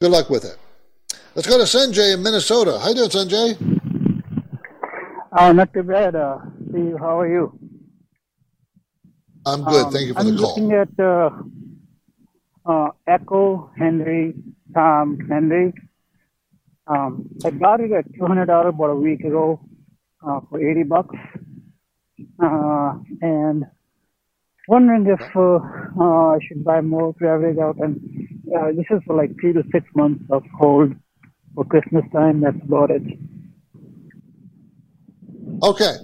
[0.00, 0.56] good luck with it.
[1.34, 2.78] Let's go to Sanjay in Minnesota.
[2.78, 3.56] How you doing, Sanjay?
[5.36, 6.14] Oh, not too bad.
[6.14, 6.38] Uh,
[6.70, 7.58] Steve, how are you?
[9.44, 9.86] I'm good.
[9.86, 10.56] Um, Thank you for I'm the call.
[10.56, 11.30] I'm looking at uh,
[12.66, 14.34] uh, Echo Henry
[14.74, 15.74] Tom Henry.
[16.86, 19.60] Um, I got it at two hundred dollars about a week ago
[20.26, 21.16] uh, for eighty bucks,
[22.42, 23.64] uh, and
[24.68, 25.58] wondering if uh,
[26.00, 27.76] uh, I should buy more average out.
[27.78, 28.00] And
[28.56, 30.94] uh, this is for like three to six months of hold
[31.54, 32.40] for Christmas time.
[32.40, 33.02] That's about it.
[35.62, 35.96] Okay.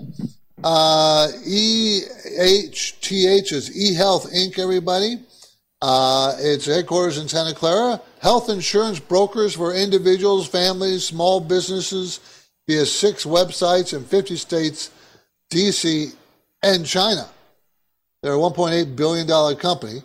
[0.64, 5.20] Uh, EHTH is eHealth Inc., everybody.
[5.83, 8.00] Uh, its headquarters in Santa Clara.
[8.20, 12.20] Health insurance brokers for individuals, families, small businesses
[12.66, 14.90] via six websites in 50 states,
[15.50, 16.14] DC,
[16.62, 17.28] and China.
[18.22, 20.00] They're a $1.8 billion company.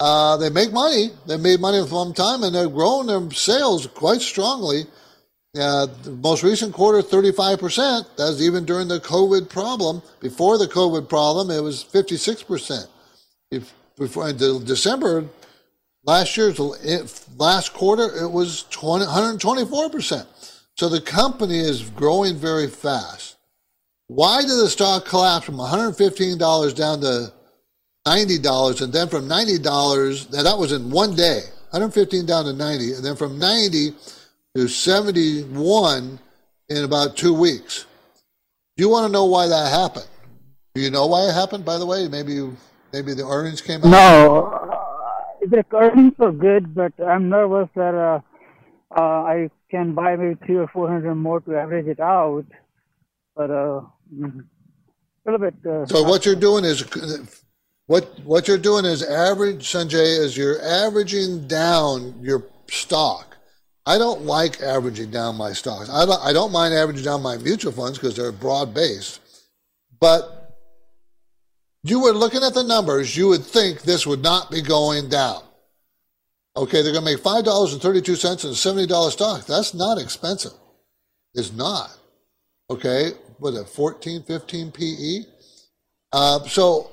[0.00, 1.10] Uh, they make money.
[1.26, 4.86] They made money for long time, and they're growing their sales quite strongly.
[5.56, 8.06] Uh, the most recent quarter, 35%.
[8.16, 10.02] That's even during the COVID problem.
[10.20, 12.88] Before the COVID problem, it was 56%.
[13.52, 15.26] If, before December
[16.04, 16.58] last year's
[17.38, 20.26] last quarter, it was 20, 124%.
[20.76, 23.33] So the company is growing very fast.
[24.14, 27.32] Why did the stock collapse from $115 down to
[28.06, 32.92] $90 and then from $90, now that was in one day, 115 down to 90,
[32.92, 33.92] and then from 90
[34.54, 36.20] to 71
[36.68, 37.86] in about two weeks.
[38.76, 40.06] Do you want to know why that happened?
[40.76, 42.06] Do you know why it happened, by the way?
[42.06, 42.56] Maybe you,
[42.92, 43.88] maybe the earnings came out?
[43.88, 48.20] No, uh, the earnings are good, but I'm nervous that uh,
[48.96, 52.44] uh, I can buy maybe three or four hundred more to average it out.
[53.34, 53.80] But uh,
[54.12, 54.40] mm-hmm.
[54.40, 55.54] a little bit.
[55.66, 56.84] Uh, so what you're doing is
[57.86, 63.36] what what you're doing is average, Sanjay, is you're averaging down your stock.
[63.86, 65.90] I don't like averaging down my stocks.
[65.90, 69.20] I don't, I don't mind averaging down my mutual funds because they're broad based.
[70.00, 70.44] But
[71.82, 75.42] you were looking at the numbers, you would think this would not be going down.
[76.56, 79.44] Okay, they're going to make $5.32 in a $70 stock.
[79.44, 80.52] That's not expensive.
[81.34, 81.90] It's not.
[82.70, 83.10] Okay,
[83.44, 85.18] with a 14, 15 PE.
[86.12, 86.90] Uh, so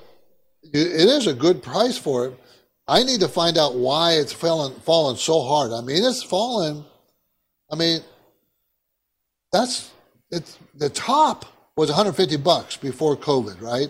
[0.61, 2.39] it is a good price for it.
[2.87, 5.71] I need to find out why it's fallen fallen so hard.
[5.71, 6.83] I mean, it's fallen.
[7.71, 8.01] I mean,
[9.53, 9.91] that's
[10.29, 11.45] it's the top
[11.77, 13.87] was 150 bucks before COVID, right?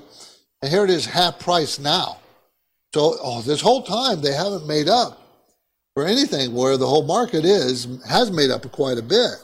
[0.61, 2.19] And here it is half price now.
[2.93, 5.19] So oh, this whole time they haven't made up
[5.95, 9.43] for anything where the whole market is has made up quite a bit.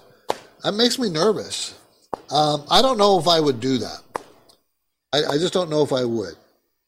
[0.63, 1.73] That makes me nervous.
[2.29, 4.01] Um, I don't know if I would do that.
[5.13, 6.35] I, I just don't know if I would.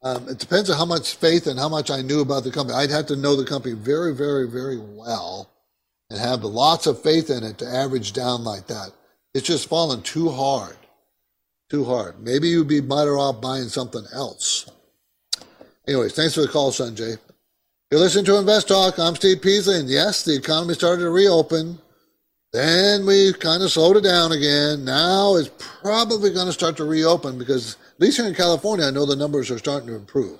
[0.02, 2.78] Um, it depends on how much faith and how much I knew about the company.
[2.78, 5.50] I'd have to know the company very, very, very well
[6.10, 8.92] and have lots of faith in it to average down like that.
[9.34, 10.78] It's just fallen too hard.
[11.70, 12.20] Too hard.
[12.20, 14.70] Maybe you'd be better off buying something else.
[15.88, 17.18] Anyways, thanks for the call, Sanjay.
[17.92, 18.98] You're listening to Invest Talk.
[19.00, 21.80] I'm Steve Peasley, and yes, the economy started to reopen.
[22.52, 24.84] Then we kind of slowed it down again.
[24.84, 28.92] Now it's probably going to start to reopen because at least here in California, I
[28.92, 30.40] know the numbers are starting to improve.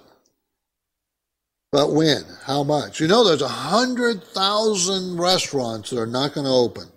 [1.72, 2.24] But when?
[2.46, 3.00] How much?
[3.00, 6.88] You know, there's 100,000 restaurants that are not going to open,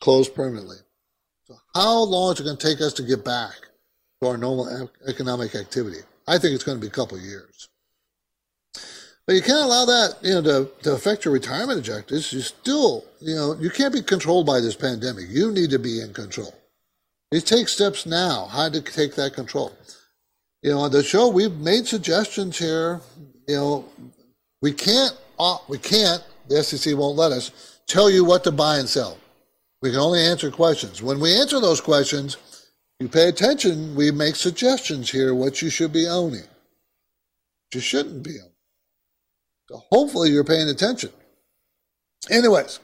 [0.00, 0.78] closed permanently.
[1.44, 3.54] So, how long is it going to take us to get back
[4.20, 5.98] to our normal economic activity?
[6.26, 7.68] I think it's going to be a couple years.
[9.32, 12.34] But you can't allow that, you know, to, to affect your retirement objectives.
[12.34, 15.24] You still, you know, you can't be controlled by this pandemic.
[15.30, 16.52] You need to be in control.
[17.30, 19.72] You take steps now how to take that control.
[20.60, 23.00] You know, on the show, we've made suggestions here.
[23.48, 23.84] You know,
[24.60, 28.80] we can't, uh, we can't, the SEC won't let us tell you what to buy
[28.80, 29.16] and sell.
[29.80, 31.02] We can only answer questions.
[31.02, 32.36] When we answer those questions,
[33.00, 36.44] you pay attention, we make suggestions here what you should be owning,
[37.72, 38.51] you shouldn't be owning.
[39.72, 41.10] So hopefully you're paying attention.
[42.30, 42.78] Anyways,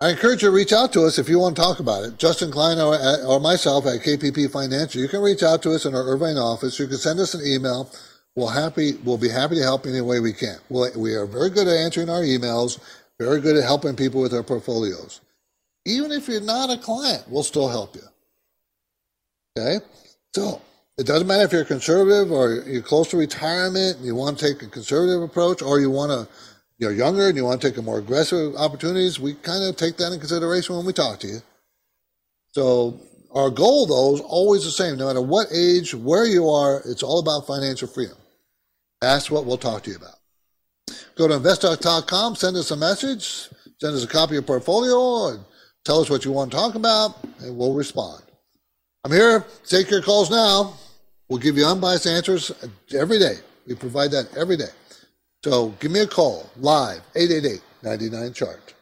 [0.00, 2.18] I encourage you to reach out to us if you want to talk about it.
[2.18, 5.00] Justin Klein or, or myself at KPP Financial.
[5.00, 6.78] You can reach out to us in our Irvine office.
[6.78, 7.90] You can send us an email.
[8.36, 10.56] We'll happy we'll be happy to help any way we can.
[10.68, 12.78] We'll, we are very good at answering our emails.
[13.18, 15.20] Very good at helping people with their portfolios.
[15.84, 18.02] Even if you're not a client, we'll still help you.
[19.58, 19.84] Okay,
[20.32, 20.62] so
[20.98, 24.52] it doesn't matter if you're conservative or you're close to retirement and you want to
[24.52, 26.32] take a conservative approach or you want to
[26.78, 29.96] you're younger and you want to take a more aggressive opportunities, we kind of take
[29.98, 31.38] that in consideration when we talk to you.
[32.52, 33.00] So
[33.32, 34.98] our goal though is always the same.
[34.98, 38.16] No matter what age, where you are, it's all about financial freedom.
[39.00, 40.16] That's what we'll talk to you about.
[41.16, 43.48] Go to investtalk.com, send us a message,
[43.80, 45.44] send us a copy of your portfolio, and
[45.84, 48.22] tell us what you want to talk about, and we'll respond.
[49.04, 49.44] I'm here.
[49.66, 50.74] Take your calls now.
[51.28, 52.52] We'll give you unbiased answers
[52.94, 53.34] every day.
[53.66, 54.70] We provide that every day.
[55.44, 58.74] So give me a call live, 888 99 chart.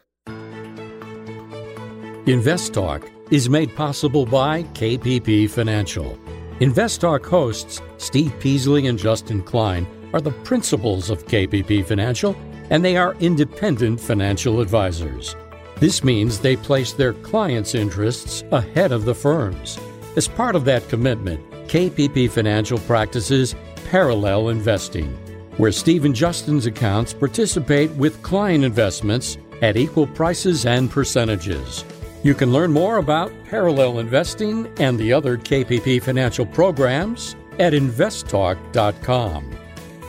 [2.27, 6.19] Invest Talk is made possible by KPP Financial.
[6.59, 12.35] Invest Talk hosts Steve Peasley and Justin Klein are the principals of KPP Financial,
[12.69, 15.35] and they are independent financial advisors.
[15.77, 19.79] This means they place their clients' interests ahead of the firm's.
[20.17, 23.55] As part of that commitment, KPP Financial practices
[23.89, 25.07] parallel investing,
[25.55, 31.85] where Steve and Justin's accounts participate with client investments at equal prices and percentages.
[32.23, 39.57] You can learn more about parallel investing and the other KPP financial programs at investtalk.com.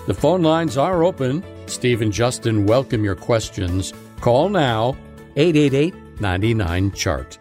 [0.08, 1.44] The phone lines are open.
[1.66, 3.92] Steve and Justin welcome your questions.
[4.20, 4.96] Call now
[5.36, 7.38] 888 99 Chart.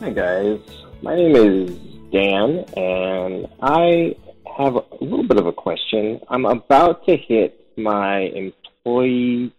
[0.00, 0.58] Hi, guys.
[1.00, 4.14] My name is Dan, and I
[4.58, 6.20] have a little bit of a question.
[6.28, 9.52] I'm about to hit my employee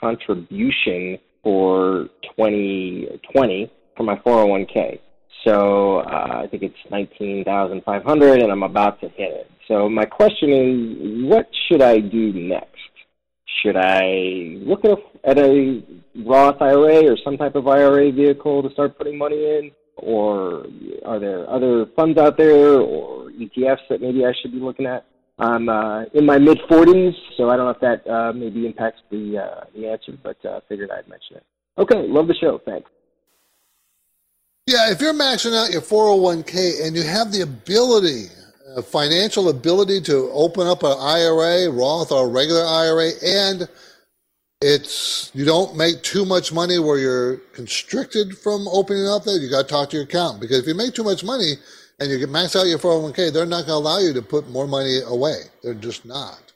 [0.00, 4.98] contribution for 2020 for my 401k.
[5.46, 9.50] So uh, I think it's 19,500 and I'm about to hit it.
[9.68, 12.66] So my question is, what should I do next?
[13.62, 15.82] Should I look at a, at a
[16.24, 19.70] Roth IRA or some type of IRA vehicle to start putting money in?
[20.02, 20.66] Or
[21.04, 25.04] are there other funds out there or ETFs that maybe I should be looking at?
[25.38, 29.00] I'm uh, in my mid 40s, so I don't know if that uh, maybe impacts
[29.10, 31.44] the uh, the answer, but uh, figured I'd mention it.
[31.78, 32.60] Okay, love the show.
[32.64, 32.90] Thanks.
[34.66, 38.26] Yeah, if you're maxing out your 401k and you have the ability,
[38.76, 43.68] uh, financial ability to open up an IRA, Roth or regular IRA, and
[44.60, 49.40] it's you don't make too much money where you're constricted from opening up that.
[49.40, 51.54] You got to talk to your accountant because if you make too much money
[51.98, 54.66] and you max out your 401k, they're not going to allow you to put more
[54.66, 55.42] money away.
[55.62, 56.52] They're just not.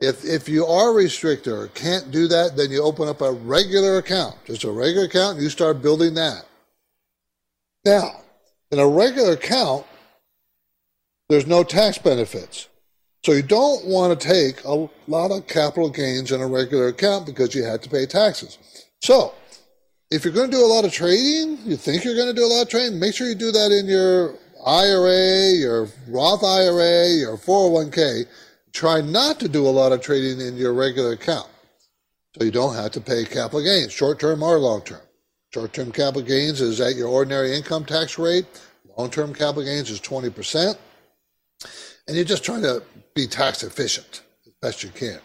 [0.00, 3.98] If if you are restricted or can't do that, then you open up a regular
[3.98, 6.44] account, just a regular account, and you start building that.
[7.84, 8.22] Now,
[8.70, 9.86] in a regular account,
[11.28, 12.69] there's no tax benefits.
[13.22, 17.26] So you don't want to take a lot of capital gains in a regular account
[17.26, 18.58] because you had to pay taxes.
[19.02, 19.34] So
[20.10, 22.44] if you're going to do a lot of trading, you think you're going to do
[22.44, 24.34] a lot of trading, make sure you do that in your
[24.66, 28.24] IRA, your Roth IRA, your 401k.
[28.72, 31.48] Try not to do a lot of trading in your regular account.
[32.38, 35.00] So you don't have to pay capital gains, short term or long term.
[35.52, 38.46] Short term capital gains is at your ordinary income tax rate.
[38.96, 40.76] Long term capital gains is 20%.
[42.06, 42.82] And you're just trying to
[43.20, 45.20] be tax efficient as best you can.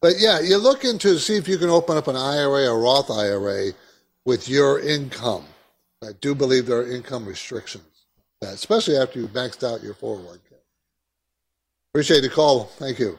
[0.00, 3.10] But yeah, you look into see if you can open up an IRA or Roth
[3.10, 3.72] IRA
[4.24, 5.44] with your income.
[6.02, 8.06] I do believe there are income restrictions,
[8.42, 10.38] especially after you've maxed out your 401k.
[11.92, 12.64] Appreciate the call.
[12.64, 13.18] Thank you.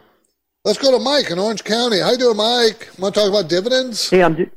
[0.64, 2.00] Let's go to Mike in Orange County.
[2.00, 2.90] How you doing, Mike?
[3.00, 4.10] Want to talk about dividends?
[4.10, 4.52] Hey, I'm.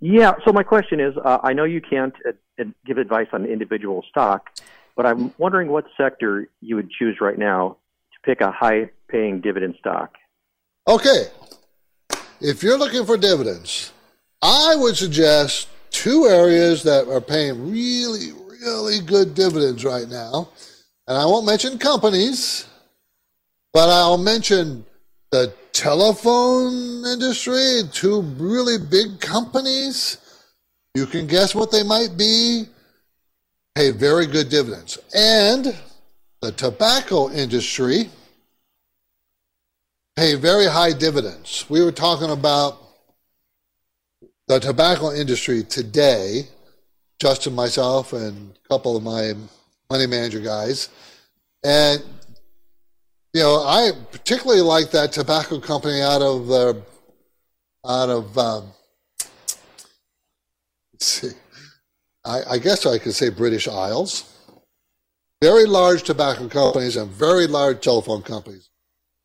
[0.00, 0.34] yeah.
[0.46, 4.50] So my question is, uh, I know you can't uh, give advice on individual stock,
[4.96, 7.78] but I'm wondering what sector you would choose right now
[8.24, 10.14] pick a high paying dividend stock?
[10.88, 11.26] Okay.
[12.40, 13.92] If you're looking for dividends,
[14.42, 20.48] I would suggest two areas that are paying really, really good dividends right now.
[21.06, 22.66] And I won't mention companies,
[23.72, 24.84] but I'll mention
[25.30, 30.18] the telephone industry, two really big companies.
[30.94, 32.66] You can guess what they might be.
[33.74, 34.98] Pay very good dividends.
[35.14, 35.74] And
[36.44, 38.10] the tobacco industry
[40.14, 41.64] pay very high dividends.
[41.70, 42.78] We were talking about
[44.46, 46.48] the tobacco industry today,
[47.18, 49.32] Justin, myself, and a couple of my
[49.90, 50.90] money manager guys.
[51.64, 52.02] And,
[53.32, 56.74] you know, I particularly like that tobacco company out of, uh,
[57.88, 58.64] out of, um,
[60.92, 61.30] let's see,
[62.22, 64.33] I, I guess I could say British Isles
[65.40, 68.70] very large tobacco companies and very large telephone companies,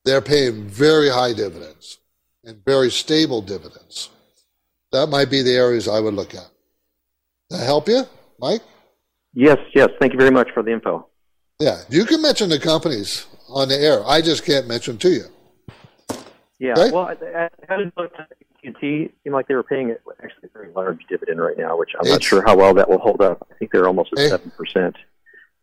[0.05, 1.99] they're paying very high dividends
[2.43, 4.10] and very stable dividends.
[4.91, 6.49] That might be the areas I would look at.
[7.49, 8.03] That help you,
[8.39, 8.62] Mike?
[9.34, 9.89] Yes, yes.
[9.99, 11.07] Thank you very much for the info.
[11.60, 14.01] Yeah, you can mention the companies on the air.
[14.07, 15.26] I just can't mention to you.
[16.60, 16.91] Yeah, okay?
[16.91, 18.32] well, I, I looked at
[18.66, 18.74] AT&T.
[18.82, 22.24] Seemed like they were paying actually a very large dividend right now, which I'm not
[22.24, 23.47] sure how well that will hold up.
[23.51, 24.95] I think they're almost at seven percent.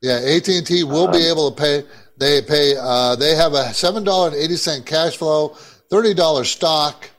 [0.07, 1.83] Yeah, AT&T will um, be able to pay.
[2.17, 2.77] They pay.
[2.79, 5.49] Uh, they have a seven dollar and eighty cent cash flow,
[5.91, 7.11] thirty dollars stock.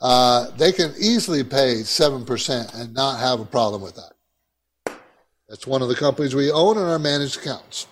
[0.00, 4.96] Uh, they can easily pay seven percent and not have a problem with that.
[5.48, 7.88] That's one of the companies we own in our managed accounts.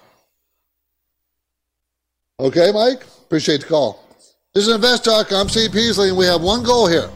[2.39, 3.05] Okay, Mike.
[3.23, 4.07] Appreciate the call.
[4.55, 5.33] This is Invest Talk.
[5.33, 7.11] I'm Steve Peasley, and we have one goal here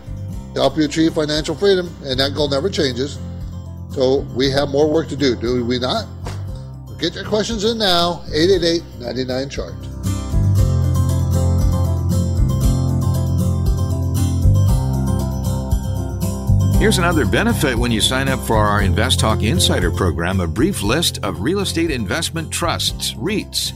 [0.54, 3.16] to help you achieve financial freedom, and that goal never changes.
[3.90, 6.04] So we have more work to do, do we not?
[6.98, 9.74] Get your questions in now, 888 99 chart.
[16.80, 20.82] Here's another benefit when you sign up for our Invest Talk Insider program a brief
[20.82, 23.72] list of real estate investment trusts, REITs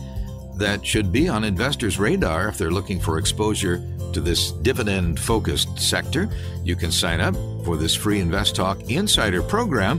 [0.57, 5.81] that should be on investors' radar if they're looking for exposure to this dividend focused
[5.81, 6.29] sector.
[6.63, 9.99] You can sign up for this free Invest Talk Insider program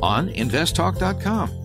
[0.00, 1.63] on investtalk.com.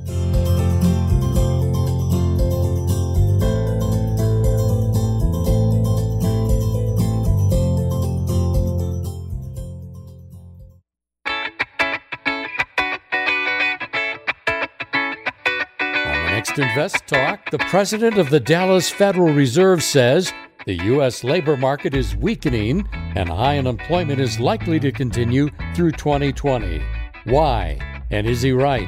[16.69, 20.31] Invest Talk, the president of the Dallas Federal Reserve says
[20.67, 21.23] the U.S.
[21.23, 26.79] labor market is weakening and high unemployment is likely to continue through 2020.
[27.23, 27.79] Why?
[28.11, 28.87] And is he right?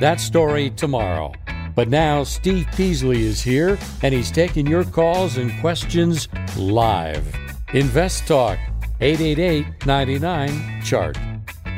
[0.00, 1.32] That story tomorrow.
[1.74, 7.34] But now Steve Peasley is here and he's taking your calls and questions live.
[7.72, 8.58] Invest Talk,
[9.00, 11.16] 888 99 Chart.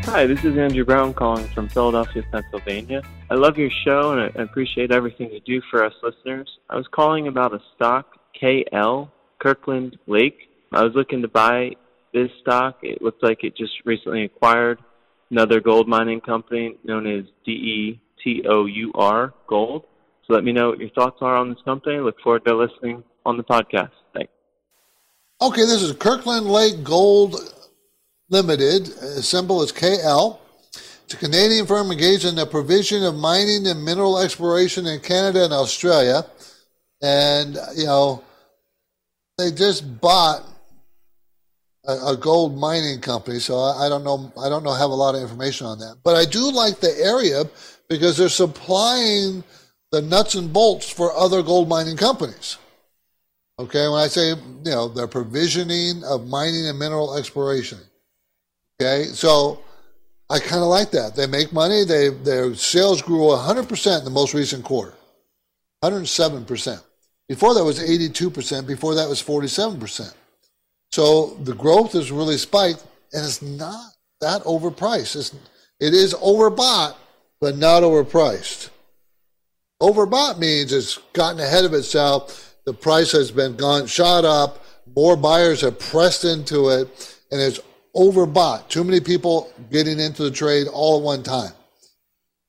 [0.07, 3.03] Hi, this is Andrew Brown calling from Philadelphia, Pennsylvania.
[3.29, 6.49] I love your show and I appreciate everything you do for us listeners.
[6.71, 10.49] I was calling about a stock, KL, Kirkland Lake.
[10.73, 11.73] I was looking to buy
[12.15, 12.79] this stock.
[12.85, 14.79] It looks like it just recently acquired
[15.33, 19.85] another gold mining company known as DETOUR Gold.
[20.27, 21.97] So let me know what your thoughts are on this company.
[21.97, 23.91] I look forward to listening on the podcast.
[24.15, 24.31] Thanks.
[25.43, 27.56] Okay, this is Kirkland Lake Gold
[28.29, 30.39] Limited, uh, symbol is KL.
[31.05, 35.45] It's a Canadian firm engaged in the provision of mining and mineral exploration in Canada
[35.45, 36.27] and Australia.
[37.01, 38.24] And, you know,
[39.39, 40.43] they just bought
[41.87, 44.95] a, a gold mining company, so I, I don't know I don't know have a
[44.95, 45.99] lot of information on that.
[46.03, 47.45] But I do like the area
[47.89, 49.45] because they're supplying
[49.93, 52.59] the nuts and bolts for other gold mining companies.
[53.59, 57.79] Okay, when I say, you know, the provisioning of mining and mineral exploration.
[58.81, 59.62] Okay, so
[60.29, 61.14] I kind of like that.
[61.16, 61.85] They make money.
[61.85, 64.95] They their sales grew 100% in the most recent quarter,
[65.83, 66.83] 107%.
[67.29, 68.66] Before that was 82%.
[68.66, 70.14] Before that was 47%.
[70.93, 75.16] So the growth is really spiked, and it's not that overpriced.
[75.16, 75.35] It's,
[75.81, 76.95] it is overbought,
[77.41, 78.70] but not overpriced.
[79.83, 82.57] Overbought means it's gotten ahead of itself.
[82.64, 84.64] The price has been gone shot up.
[84.95, 87.61] More buyers have pressed into it, and it's
[87.97, 88.68] overbought.
[88.68, 91.53] Too many people getting into the trade all at one time.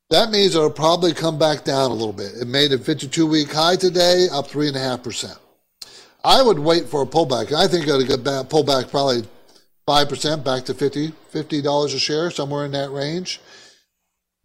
[0.09, 2.33] That means it'll probably come back down a little bit.
[2.39, 5.37] It made a 52 week high today, up 3.5%.
[6.23, 7.51] I would wait for a pullback.
[7.53, 9.23] I think it'll get back, probably
[9.87, 13.41] 5% back to 50 $50 a share, somewhere in that range.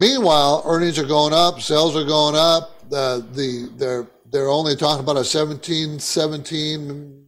[0.01, 2.89] Meanwhile, earnings are going up, sales are going up.
[2.91, 7.27] The, the, they're, they're only talking about a 17, 17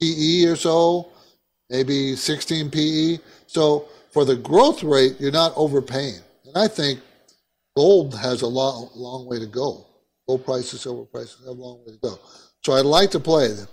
[0.00, 1.10] PE or so
[1.70, 3.18] maybe 16 PE.
[3.46, 6.20] So for the growth rate, you're not overpaying.
[6.46, 7.00] And I think
[7.76, 9.86] gold has a long, long way to go.
[10.26, 12.18] Gold prices, silver prices have a long way to go.
[12.64, 13.68] So I'd like to play them,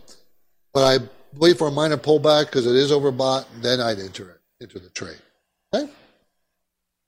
[0.73, 1.03] but I
[1.37, 4.79] wait for a minor pullback because it is overbought, and then I'd enter it into
[4.79, 5.17] the trade.
[5.73, 5.91] Okay.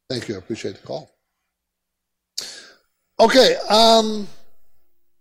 [0.09, 0.35] Thank you.
[0.35, 1.09] I appreciate the call.
[3.19, 3.55] Okay.
[3.69, 4.27] Um,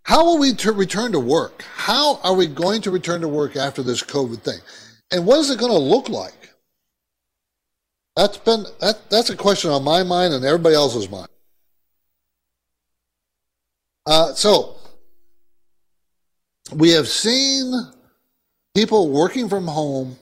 [0.02, 1.62] how will we t- return to work?
[1.74, 4.58] How are we going to return to work after this COVID thing?
[5.10, 6.50] And what is it going to look like?
[8.16, 11.28] That's been that, that's a question on my mind and everybody else's mind.
[14.06, 14.76] Uh, so
[16.72, 17.72] we have seen
[18.74, 20.16] people working from home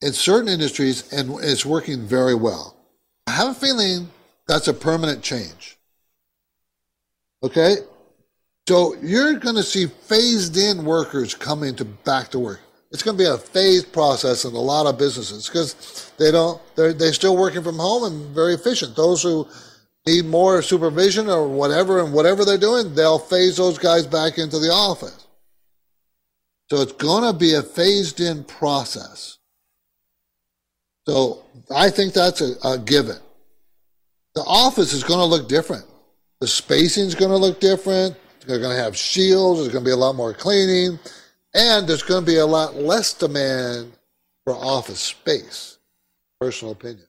[0.00, 2.76] in certain industries, and it's working very well.
[3.26, 4.10] I have a feeling
[4.48, 5.78] that's a permanent change.
[7.44, 7.76] Okay,
[8.68, 12.60] so you're going to see phased in workers coming to back to work.
[12.92, 16.60] It's going to be a phased process in a lot of businesses because they don't
[16.76, 18.94] they're they're still working from home and very efficient.
[18.94, 19.48] Those who
[20.06, 24.58] need more supervision or whatever, and whatever they're doing, they'll phase those guys back into
[24.58, 25.26] the office.
[26.70, 29.38] So it's going to be a phased in process.
[31.06, 33.18] So I think that's a, a given.
[34.34, 35.84] The office is going to look different.
[36.40, 38.16] The spacing is going to look different.
[38.46, 39.60] They're going to have shields.
[39.60, 40.98] There's going to be a lot more cleaning.
[41.54, 43.92] And there's going to be a lot less demand
[44.44, 45.78] for office space.
[46.40, 47.06] Personal opinion.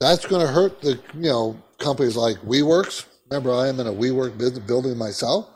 [0.00, 3.06] That's going to hurt the, you know, companies like WeWorks.
[3.30, 5.48] Remember, I am in a WeWork building myself,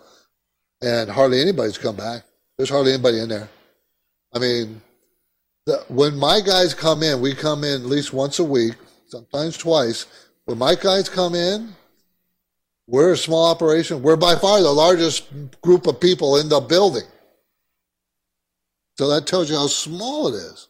[0.82, 2.22] and hardly anybody's come back.
[2.56, 3.48] There's hardly anybody in there.
[4.32, 4.80] I mean,
[5.66, 8.74] the, when my guys come in, we come in at least once a week,
[9.06, 10.06] sometimes twice.
[10.44, 11.74] When my guys come in,
[12.86, 14.02] we're a small operation.
[14.02, 15.30] We're by far the largest
[15.62, 17.04] group of people in the building.
[18.96, 20.68] So that tells you how small it is.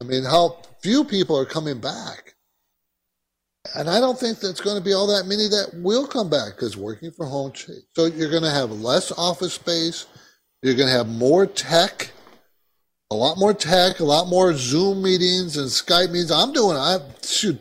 [0.00, 2.34] I mean, how few people are coming back.
[3.74, 6.54] And I don't think that's going to be all that many that will come back
[6.54, 7.52] because working from home.
[7.94, 10.06] So you're going to have less office space.
[10.62, 12.10] You're going to have more tech,
[13.10, 16.30] a lot more tech, a lot more Zoom meetings and Skype meetings.
[16.30, 17.60] I'm doing, I should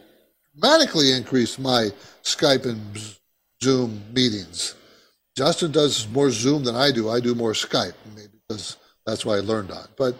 [0.54, 1.90] dramatically increase my
[2.24, 2.80] Skype and
[3.62, 4.76] Zoom meetings.
[5.36, 7.10] Justin does more Zoom than I do.
[7.10, 8.78] I do more Skype, maybe because
[9.08, 9.88] that's what I learned on.
[9.98, 10.16] But,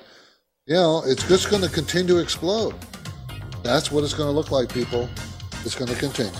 [0.66, 2.74] you know, it's just going to continue to explode.
[3.62, 5.10] That's what it's going to look like, people.
[5.66, 6.32] It's going to continue.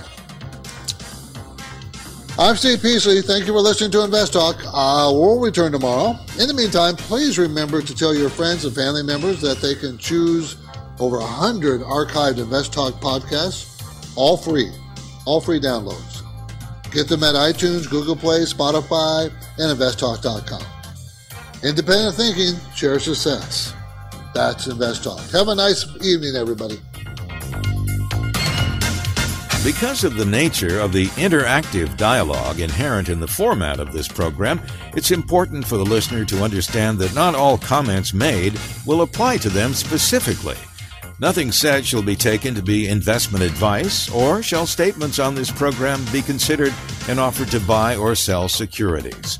[2.40, 3.22] I'm Steve Peasley.
[3.22, 4.56] Thank you for listening to Invest Talk.
[4.66, 6.16] Uh, we'll return tomorrow.
[6.40, 9.98] In the meantime, please remember to tell your friends and family members that they can
[9.98, 10.56] choose
[11.00, 13.84] over 100 archived Invest Talk podcasts,
[14.16, 14.72] all free,
[15.26, 16.24] all free downloads.
[16.92, 19.26] Get them at iTunes, Google Play, Spotify,
[19.58, 20.77] and InvestTalk.com.
[21.64, 23.74] Independent thinking, share success.
[24.34, 25.20] That's Invest Talk.
[25.32, 26.80] Have a nice evening, everybody.
[29.64, 34.62] Because of the nature of the interactive dialogue inherent in the format of this program,
[34.96, 39.50] it's important for the listener to understand that not all comments made will apply to
[39.50, 40.56] them specifically.
[41.20, 46.06] Nothing said shall be taken to be investment advice, or shall statements on this program
[46.14, 46.74] be considered
[47.10, 49.40] an offer to buy or sell securities.